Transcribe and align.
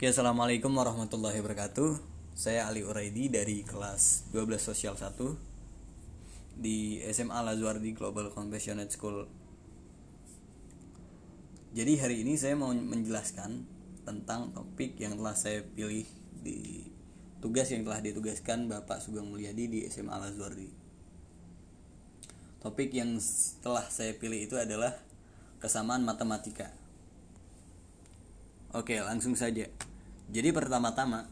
Oke, 0.00 0.08
Assalamualaikum 0.08 0.72
warahmatullahi 0.72 1.44
wabarakatuh. 1.44 2.00
Saya 2.32 2.64
Ali 2.64 2.80
Uraidi 2.80 3.28
dari 3.28 3.60
kelas 3.60 4.32
12 4.32 4.56
Sosial 4.56 4.96
1 4.96 5.12
Di 6.56 7.04
SMA 7.12 7.36
Lazuardi 7.44 7.92
Global 7.92 8.32
Compassionate 8.32 8.88
School. 8.88 9.28
Jadi 11.76 12.00
hari 12.00 12.24
ini 12.24 12.40
saya 12.40 12.56
mau 12.56 12.72
menjelaskan 12.72 13.68
Tentang 14.08 14.56
topik 14.56 14.96
yang 14.96 15.20
telah 15.20 15.36
saya 15.36 15.60
pilih 15.68 16.08
Di 16.40 16.88
tugas 17.44 17.68
yang 17.68 17.84
telah 17.84 18.00
ditugaskan 18.00 18.72
Bapak 18.72 19.04
Sugeng 19.04 19.28
Mulyadi 19.28 19.68
di 19.68 19.78
SMA 19.84 20.16
Lazuardi. 20.16 20.72
Topik 22.64 22.88
yang 22.96 23.20
telah 23.60 23.84
saya 23.92 24.16
pilih 24.16 24.48
itu 24.48 24.56
adalah 24.56 24.96
Kesamaan 25.60 26.08
matematika. 26.08 26.72
Oke, 28.72 28.96
langsung 29.04 29.36
saja. 29.36 29.89
Jadi 30.30 30.54
pertama-tama 30.54 31.26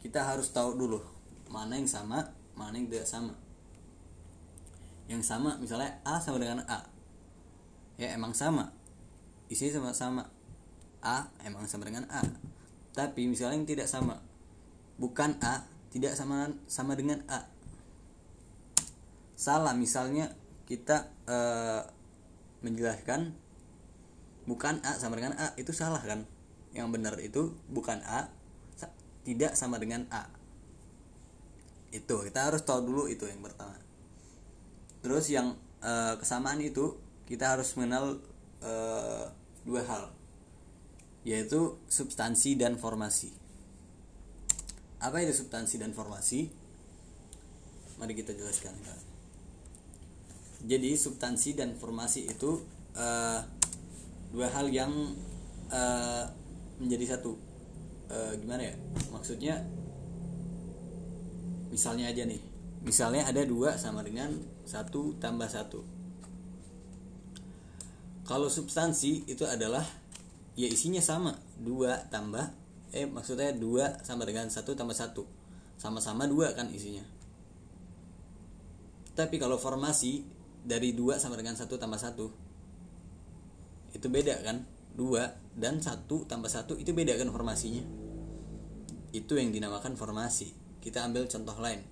kita 0.00 0.24
harus 0.24 0.48
tahu 0.48 0.72
dulu 0.72 1.00
mana 1.52 1.76
yang 1.76 1.88
sama, 1.88 2.32
mana 2.56 2.80
yang 2.80 2.88
tidak 2.88 3.04
sama. 3.04 3.34
Yang 5.06 5.22
sama 5.28 5.60
misalnya 5.60 6.00
A 6.02 6.18
sama 6.18 6.40
dengan 6.40 6.64
A. 6.64 6.80
Ya 8.00 8.16
emang 8.16 8.32
sama. 8.32 8.72
Isinya 9.52 9.78
sama-sama. 9.78 10.32
A 11.04 11.28
emang 11.44 11.68
sama 11.68 11.84
dengan 11.84 12.08
A. 12.08 12.24
Tapi 12.96 13.28
misalnya 13.28 13.60
yang 13.60 13.68
tidak 13.68 13.86
sama. 13.86 14.18
Bukan 14.96 15.36
A, 15.44 15.68
tidak 15.92 16.16
sama 16.16 16.48
sama 16.66 16.96
dengan 16.96 17.20
A. 17.28 17.44
Salah 19.36 19.76
misalnya 19.76 20.32
kita 20.64 21.12
uh, 21.28 21.84
menjelaskan 22.64 23.36
bukan 24.48 24.80
A 24.80 24.96
sama 24.96 25.20
dengan 25.20 25.36
A 25.36 25.52
itu 25.60 25.76
salah 25.76 26.00
kan? 26.00 26.24
Yang 26.76 26.92
benar 26.92 27.16
itu 27.18 27.56
bukan 27.72 28.04
A 28.04 28.28
tidak 29.24 29.58
sama 29.58 29.80
dengan 29.80 30.04
A. 30.12 30.28
Itu 31.90 32.22
kita 32.22 32.52
harus 32.52 32.62
tahu 32.62 32.84
dulu 32.84 33.02
itu 33.08 33.26
yang 33.26 33.42
pertama. 33.42 33.74
Terus 35.02 35.26
yang 35.32 35.58
e, 35.82 35.92
kesamaan 36.20 36.62
itu 36.62 36.94
kita 37.26 37.58
harus 37.58 37.74
mengenal 37.74 38.22
e, 38.62 38.72
dua 39.66 39.82
hal 39.88 40.04
yaitu 41.26 41.74
substansi 41.90 42.54
dan 42.54 42.78
formasi. 42.78 43.34
Apa 45.02 45.26
itu 45.26 45.34
substansi 45.34 45.82
dan 45.82 45.90
formasi? 45.90 46.54
Mari 47.98 48.14
kita 48.14 48.30
jelaskan 48.36 48.76
jadi 50.66 50.98
substansi 50.98 51.54
dan 51.54 51.78
formasi 51.78 52.26
itu 52.26 52.64
e, 52.96 53.06
dua 54.34 54.48
hal 54.50 54.66
yang 54.72 54.92
e, 55.70 55.82
menjadi 56.80 57.16
satu. 57.16 57.36
E, 58.10 58.38
gimana 58.40 58.62
ya? 58.66 58.74
Maksudnya 59.12 59.62
misalnya 61.72 62.10
aja 62.10 62.22
nih. 62.24 62.40
Misalnya 62.86 63.26
ada 63.26 63.42
dua 63.42 63.74
sama 63.80 64.06
dengan 64.06 64.30
satu 64.62 65.18
tambah 65.18 65.50
satu. 65.50 65.82
Kalau 68.26 68.50
substansi 68.50 69.26
itu 69.30 69.46
adalah 69.46 69.82
ya 70.58 70.66
isinya 70.66 71.02
sama. 71.02 71.34
Dua 71.58 71.98
tambah 72.10 72.50
eh 72.94 73.06
maksudnya 73.06 73.54
dua 73.54 73.98
sama 74.06 74.22
dengan 74.26 74.46
satu 74.50 74.74
tambah 74.74 74.94
satu. 74.94 75.26
Sama-sama 75.76 76.24
dua 76.30 76.54
kan 76.54 76.70
isinya. 76.70 77.02
Tapi 79.16 79.40
kalau 79.40 79.56
formasi 79.56 80.24
dari 80.66 80.92
dua 80.92 81.16
sama 81.22 81.38
dengan 81.38 81.54
satu 81.54 81.78
tambah 81.78 81.96
satu 81.96 82.26
itu 83.94 84.06
beda 84.12 84.44
kan 84.44 84.60
2 84.96 85.60
dan 85.60 85.80
1 85.84 86.08
tambah 86.08 86.48
1 86.48 86.80
itu 86.80 86.90
beda 86.96 87.20
kan 87.20 87.28
formasinya? 87.28 87.84
Itu 89.12 89.36
yang 89.36 89.52
dinamakan 89.52 89.96
formasi. 89.96 90.52
Kita 90.80 91.04
ambil 91.04 91.28
contoh 91.28 91.56
lain. 91.60 91.84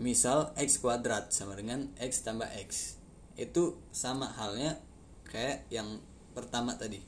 Misal 0.00 0.50
x 0.56 0.80
kuadrat 0.80 1.30
sama 1.34 1.58
dengan 1.58 1.90
x 1.98 2.24
tambah 2.24 2.48
x. 2.62 2.98
Itu 3.36 3.78
sama 3.92 4.30
halnya 4.38 4.78
kayak 5.28 5.68
yang 5.68 6.00
pertama 6.32 6.74
tadi. 6.78 7.02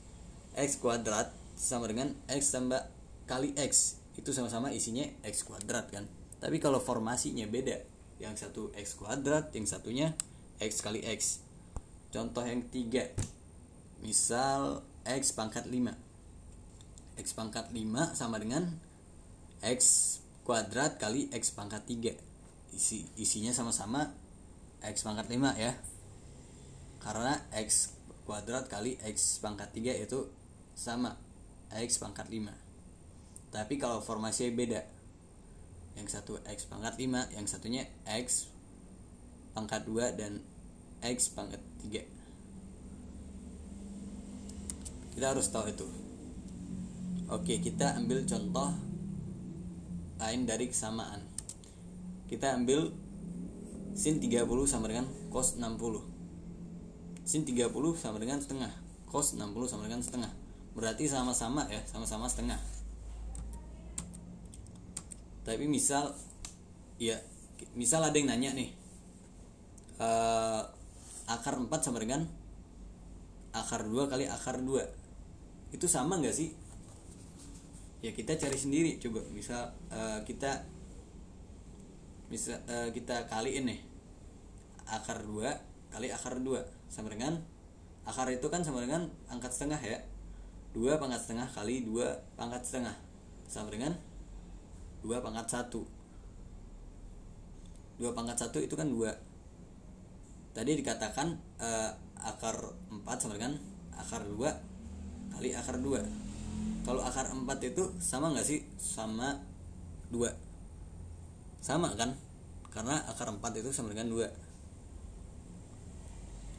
X 0.55 0.79
kuadrat 0.79 1.33
sama 1.55 1.89
dengan 1.91 2.15
x 2.31 2.53
tambah 2.53 2.79
kali 3.27 3.55
x. 3.59 3.99
Itu 4.15 4.31
sama-sama 4.31 4.71
isinya 4.71 5.03
x 5.25 5.43
kuadrat 5.43 5.91
kan? 5.91 6.07
Tapi 6.39 6.61
kalau 6.63 6.79
formasinya 6.79 7.43
beda. 7.49 7.83
Yang 8.19 8.47
satu 8.47 8.71
x 8.71 8.95
kuadrat 8.95 9.51
yang 9.51 9.67
satunya 9.67 10.15
x 10.63 10.79
kali 10.79 11.03
x. 11.03 11.43
Contoh 12.15 12.47
yang 12.47 12.63
tiga. 12.71 13.11
Misal 13.99 14.85
X 15.05 15.37
pangkat 15.37 15.69
5 15.69 17.21
X 17.21 17.27
pangkat 17.37 17.69
5 17.69 18.17
sama 18.17 18.41
dengan 18.41 18.65
X 19.61 19.81
kuadrat 20.41 20.97
kali 20.97 21.29
X 21.29 21.53
pangkat 21.53 21.85
3 21.85 22.17
Isi, 22.73 23.05
Isinya 23.15 23.53
sama-sama 23.53 24.11
X 24.83 25.07
pangkat 25.07 25.31
5 25.31 25.55
ya. 25.61 25.73
Karena 26.99 27.37
X 27.53 27.93
kuadrat 28.25 28.65
kali 28.65 28.97
X 29.05 29.37
pangkat 29.39 29.69
3 29.77 30.05
itu 30.05 30.25
sama 30.73 31.13
X 31.69 32.01
pangkat 32.01 32.25
5 32.27 32.49
Tapi 33.53 33.77
kalau 33.77 34.01
formasinya 34.01 34.57
beda 34.57 34.81
Yang 35.95 36.19
satu 36.19 36.41
X 36.43 36.65
pangkat 36.65 36.97
5 36.97 37.37
Yang 37.37 37.45
satunya 37.47 37.85
X 38.09 38.49
pangkat 39.53 39.85
2 39.87 40.17
dan 40.17 40.41
X 41.05 41.31
pangkat 41.31 41.61
3 41.85 42.14
kita 45.15 45.31
harus 45.31 45.47
tahu 45.47 45.71
itu. 45.71 45.87
Oke 47.31 47.57
kita 47.63 47.95
ambil 47.95 48.27
contoh 48.27 48.75
lain 50.19 50.43
dari 50.43 50.67
kesamaan. 50.67 51.23
Kita 52.27 52.53
ambil 52.53 52.91
sin 53.95 54.19
30 54.19 54.43
sama 54.67 54.91
dengan 54.91 55.07
cos 55.31 55.55
60 55.55 56.03
sin 57.25 57.41
30 57.47 57.71
sama 57.95 58.19
dengan 58.19 58.37
setengah. 58.43 58.69
Cos 59.09 59.39
60 59.39 59.55
sama 59.71 59.87
dengan 59.87 60.03
setengah. 60.03 60.31
Berarti 60.75 61.07
sama-sama 61.07 61.63
ya 61.71 61.79
sama-sama 61.87 62.27
setengah. 62.27 62.59
Tapi 65.47 65.65
misal 65.65 66.11
ya 66.99 67.15
misal 67.71 68.03
ada 68.03 68.15
yang 68.15 68.27
nanya 68.27 68.51
nih 68.51 68.69
uh, 69.99 70.63
akar 71.27 71.55
4 71.55 71.71
sama 71.79 72.03
dengan 72.03 72.27
akar 73.55 73.87
2 73.87 74.11
kali 74.11 74.27
akar 74.27 74.59
2 74.59 75.04
itu 75.75 75.85
sama 75.91 76.15
nggak 76.23 76.31
sih? 76.31 76.55
Ya 77.99 78.15
kita 78.15 78.39
cari 78.39 78.55
sendiri. 78.55 78.95
Coba 79.03 79.19
bisa 79.35 79.75
uh, 79.91 80.23
kita 80.23 80.63
bisa 82.31 82.55
uh, 82.71 82.87
kita 82.95 83.27
kaliin 83.27 83.67
nih. 83.67 83.79
Akar 84.87 85.19
2 85.27 85.43
kali 85.91 86.07
akar 86.11 86.39
2 86.39 86.63
sama 86.87 87.11
dengan 87.11 87.35
akar 88.07 88.31
itu 88.31 88.47
kan 88.47 88.63
sama 88.63 88.79
dengan 88.79 89.11
angkat 89.27 89.51
setengah 89.51 89.81
ya. 89.83 89.99
2 90.71 90.95
pangkat 90.95 91.19
setengah 91.19 91.47
kali 91.51 91.83
2 91.83 92.39
pangkat 92.39 92.63
setengah. 92.63 92.95
Sama 93.51 93.67
dengan 93.67 93.91
2 95.03 95.21
pangkat 95.21 95.69
1 95.69 95.69
2 98.01 98.11
pangkat 98.11 98.37
1 98.41 98.65
itu 98.65 98.75
kan 98.75 98.87
2 98.91 99.07
tadi 100.51 100.71
dikatakan 100.79 101.35
uh, 101.59 101.91
akar 102.19 102.57
4 102.89 103.05
sama 103.21 103.37
dengan 103.37 103.55
akar 103.95 104.25
2 104.25 104.74
kali 105.35 105.51
akar 105.53 105.77
2 105.77 106.25
kalau 106.85 107.01
akar 107.01 107.33
4 107.33 107.49
itu 107.65 107.83
sama 107.97 108.29
nggak 108.29 108.45
sih? 108.45 108.61
Sama 108.77 109.33
2 110.13 110.29
sama 111.65 111.89
kan? 111.97 112.13
Karena 112.69 113.01
akar 113.09 113.33
4 113.33 113.41
itu 113.57 113.73
sama 113.73 113.89
dengan 113.89 114.13
2 114.13 114.21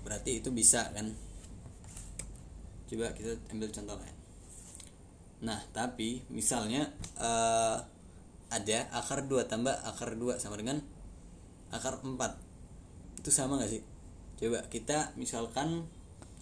berarti 0.03 0.42
itu 0.42 0.50
bisa 0.50 0.91
kan? 0.91 1.14
Coba 2.91 3.14
kita 3.14 3.38
ambil 3.54 3.70
contoh 3.70 3.94
lain. 4.03 4.16
Nah 5.47 5.62
tapi 5.70 6.26
misalnya 6.26 6.90
uh, 7.23 7.78
ada 8.50 8.78
akar 8.99 9.31
2 9.31 9.46
tambah 9.46 9.78
akar 9.87 10.19
2 10.19 10.43
sama 10.43 10.58
dengan 10.58 10.82
akar 11.70 12.02
4 12.02 12.19
itu 13.23 13.31
sama 13.31 13.62
nggak 13.62 13.70
sih? 13.70 13.82
Coba 14.43 14.67
kita 14.67 15.14
misalkan 15.14 15.87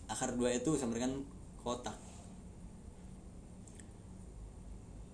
akar 0.08 0.32
2 0.40 0.56
itu 0.56 0.72
sama 0.80 0.96
dengan 0.96 1.20
kotak 1.60 2.13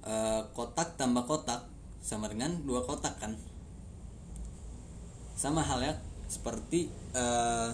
Eh, 0.00 0.42
kotak 0.56 0.96
tambah 0.96 1.28
kotak 1.28 1.68
sama 2.00 2.24
dengan 2.32 2.56
dua 2.64 2.80
kotak 2.88 3.20
kan? 3.20 3.36
Sama 5.36 5.60
halnya 5.60 5.96
seperti 6.28 6.88
uh, 7.16 7.72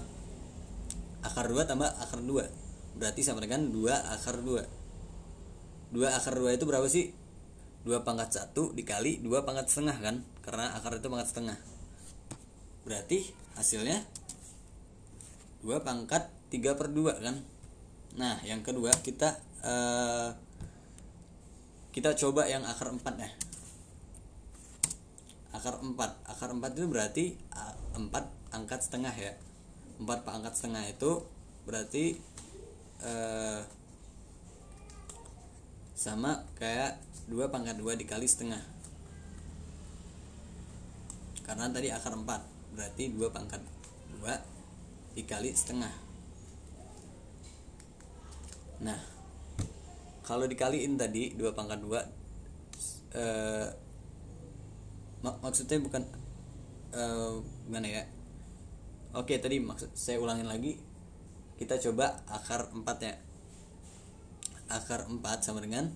akar 1.23 1.47
dua 1.47 1.63
tambah 1.67 1.87
akar 1.87 2.23
dua. 2.23 2.47
Berarti 2.99 3.23
sama 3.23 3.43
dengan 3.43 3.71
dua 3.71 3.95
akar 4.11 4.43
dua. 4.43 4.63
Dua 5.95 6.11
akar 6.11 6.35
dua 6.35 6.51
itu 6.55 6.67
berapa 6.67 6.87
sih? 6.91 7.15
Dua 7.87 8.03
pangkat 8.03 8.35
satu 8.35 8.75
dikali 8.75 9.23
dua 9.23 9.47
pangkat 9.47 9.71
setengah 9.71 9.99
kan? 10.03 10.17
Karena 10.43 10.75
akar 10.75 10.99
itu 10.99 11.07
pangkat 11.07 11.31
setengah. 11.31 11.59
Berarti 12.83 13.23
hasilnya 13.55 14.03
dua 15.63 15.83
pangkat 15.87 16.27
tiga 16.51 16.75
per 16.75 16.91
dua 16.91 17.15
kan? 17.23 17.39
Nah 18.19 18.43
yang 18.43 18.67
kedua 18.67 18.91
kita 19.03 19.39
uh, 19.63 20.35
kita 21.97 22.13
coba 22.13 22.45
yang 22.45 22.61
akar 22.69 22.93
4 22.93 23.01
ya. 23.17 23.31
Akar 25.57 25.81
4 25.81 25.97
akar 26.29 26.53
4 26.53 26.77
itu 26.77 26.85
berarti 26.93 27.25
4 27.97 28.13
angkat 28.53 28.85
setengah 28.85 29.17
ya. 29.17 29.33
4 29.97 30.05
pangkat 30.05 30.53
setengah 30.53 30.85
itu 30.85 31.25
berarti 31.65 32.21
eh, 33.01 33.65
sama 35.97 36.45
kayak 36.61 37.01
2 37.33 37.49
pangkat 37.49 37.81
2 37.81 37.97
dikali 37.97 38.29
setengah. 38.29 38.61
Karena 41.49 41.73
tadi 41.73 41.89
akar 41.89 42.13
4 42.13 42.77
berarti 42.77 43.09
2 43.09 43.25
pangkat 43.33 43.65
2 44.21 45.17
dikali 45.17 45.49
setengah. 45.57 45.97
Nah 48.85 49.16
kalau 50.27 50.51
dikaliin 50.51 50.99
tadi 50.99 51.39
2 51.39 51.55
pangkat 51.55 51.79
2 51.79 52.03
eh, 53.15 53.67
mak 55.23 55.39
maksudnya 55.39 55.79
bukan 55.79 56.03
eh, 56.91 57.35
gimana 57.71 57.87
ya? 57.87 58.03
Oke 59.15 59.39
tadi 59.39 59.63
maksud 59.63 59.95
saya 59.95 60.19
ulangin 60.19 60.51
lagi. 60.51 60.83
Kita 61.57 61.79
coba 61.79 62.27
akar 62.27 62.67
4 62.75 62.83
ya. 63.07 63.15
Akar 64.67 65.07
4 65.07 65.23
sama 65.47 65.63
dengan 65.63 65.95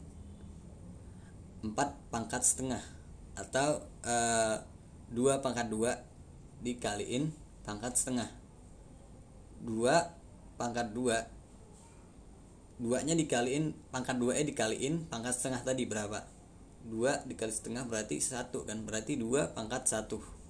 4 1.67 1.75
pangkat 2.15 2.47
setengah. 2.47 2.81
Atau 3.35 3.83
eh, 4.07 4.63
2 5.11 5.43
pangkat 5.43 5.67
2 5.75 6.63
dikaliin 6.63 7.35
pangkat 7.67 7.99
setengah. 7.99 8.31
2 9.67 9.75
pangkat 10.55 10.95
2 10.95 11.40
duanya 12.81 13.13
dikaliin 13.13 13.77
pangkat 13.93 14.17
2 14.17 14.41
e 14.41 14.43
dikaliin 14.49 15.07
pangkat 15.13 15.37
setengah 15.37 15.61
tadi 15.61 15.85
berapa? 15.85 16.25
2 16.89 17.29
dikali 17.29 17.53
setengah 17.53 17.85
berarti 17.85 18.17
satu 18.25 18.65
kan? 18.65 18.81
Berarti 18.89 19.21
2 19.21 19.53
pangkat 19.53 19.85
1 19.85 20.41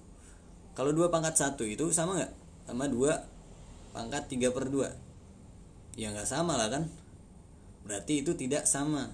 kalau 0.71 0.95
2 0.95 1.11
pangkat 1.11 1.35
1 1.35 1.59
itu 1.67 1.91
sama 1.91 2.15
nggak? 2.15 2.33
Sama 2.71 2.87
2 2.87 3.91
pangkat 3.91 4.23
3 4.31 4.55
per 4.55 4.65
2 4.71 5.99
ya 5.99 6.07
nggak 6.15 6.27
sama 6.27 6.55
lah 6.55 6.71
kan? 6.71 6.87
Berarti 7.83 8.23
itu 8.23 8.31
tidak 8.39 8.63
sama. 8.63 9.11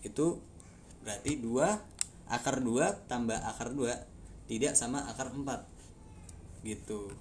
Itu 0.00 0.40
berarti 1.04 1.36
2 1.36 2.32
akar 2.32 2.64
2 2.64 3.04
tambah 3.04 3.36
akar 3.36 3.76
2 3.76 4.48
tidak 4.48 4.72
sama 4.72 5.04
akar 5.12 5.28
4 5.36 5.44
gitu. 6.64 7.12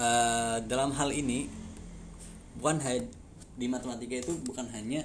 Uh, 0.00 0.58
dalam 0.66 0.90
hal 0.96 1.12
ini 1.14 1.46
bukan 2.58 2.82
di 3.60 3.68
matematika 3.68 4.16
itu 4.16 4.32
bukan 4.40 4.64
hanya 4.72 5.04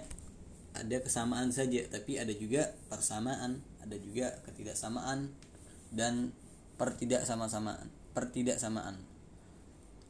ada 0.71 1.03
kesamaan 1.03 1.51
saja 1.51 1.83
tapi 1.91 2.15
ada 2.15 2.31
juga 2.31 2.71
persamaan 2.87 3.59
ada 3.83 3.95
juga 3.99 4.39
ketidaksamaan 4.47 5.29
dan 5.93 6.31
pertidaksama-samaan 6.79 7.87
pertidaksamaan. 8.15 8.95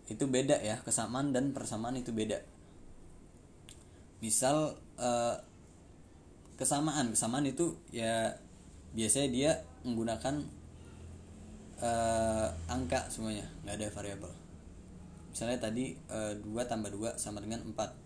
Itu 0.06 0.30
beda 0.30 0.62
ya 0.62 0.80
kesamaan 0.86 1.34
dan 1.34 1.52
persamaan 1.52 1.98
itu 1.98 2.14
beda. 2.14 2.40
Misal 4.22 4.78
eh, 5.02 5.36
kesamaan 6.56 7.12
kesamaan 7.12 7.50
itu 7.50 7.76
ya 7.92 8.38
biasanya 8.96 9.30
dia 9.34 9.52
menggunakan 9.84 10.36
eh, 11.82 12.48
angka 12.72 13.12
semuanya 13.12 13.50
nggak 13.66 13.76
ada 13.82 13.88
variabel. 13.92 14.34
Misalnya 15.34 15.58
tadi 15.60 15.98
eh, 15.98 16.34
2 16.40 16.48
tambah 16.70 16.94
2 16.94 17.20
sama 17.20 17.42
dengan 17.42 17.66
4 17.66 18.05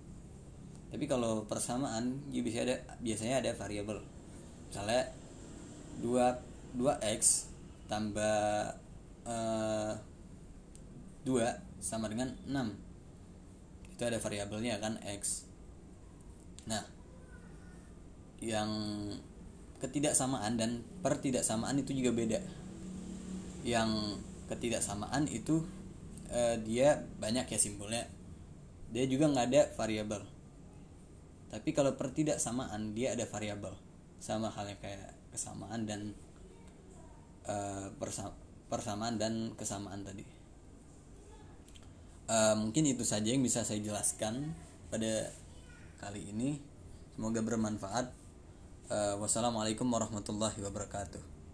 tapi 0.90 1.06
kalau 1.06 1.46
persamaan 1.46 2.18
ya 2.34 2.42
bisa 2.42 2.66
ada 2.66 2.82
biasanya 3.02 3.46
ada 3.46 3.52
variabel 3.54 4.02
misalnya 4.70 5.10
2 6.02 6.78
2x 6.78 7.50
tambah 7.90 8.74
uh, 9.26 9.94
eh, 9.94 9.94
2 11.26 11.82
sama 11.82 12.10
dengan 12.10 12.34
6 12.46 12.90
itu 14.00 14.08
ada 14.08 14.16
variabelnya 14.16 14.80
kan 14.80 14.96
x. 15.04 15.44
Nah 16.72 16.80
yang 18.40 18.72
ketidaksamaan 19.84 20.56
dan 20.56 20.88
pertidaksamaan 21.04 21.76
itu 21.84 21.92
juga 21.92 22.16
beda. 22.16 22.40
Yang 23.68 24.24
ketidaksamaan 24.48 25.28
itu 25.28 25.68
uh, 26.32 26.56
dia 26.64 27.04
banyak 27.20 27.44
ya 27.52 27.60
simbolnya 27.60 28.08
dia 28.96 29.04
juga 29.04 29.28
nggak 29.30 29.48
ada 29.52 29.62
variabel 29.76 30.24
tapi 31.50 31.74
kalau 31.74 31.98
pertidaksamaan 31.98 32.94
dia 32.94 33.18
ada 33.18 33.25
variabel. 33.25 33.74
Sama 34.22 34.54
halnya 34.54 34.78
kayak 34.78 35.16
kesamaan 35.34 35.90
dan 35.90 36.13
uh, 37.50 37.90
persamaan 38.69 39.18
dan 39.18 39.57
kesamaan 39.57 40.06
tadi. 40.06 40.25
Uh, 42.30 42.54
mungkin 42.62 42.86
itu 42.86 43.01
saja 43.01 43.34
yang 43.34 43.42
bisa 43.42 43.66
saya 43.66 43.81
jelaskan 43.81 44.54
pada 44.94 45.34
kali 45.98 46.30
ini. 46.30 46.62
Semoga 47.18 47.42
bermanfaat. 47.42 48.13
Uh, 48.90 49.18
wassalamualaikum 49.22 49.86
warahmatullahi 49.86 50.57
wabarakatuh 50.66 51.39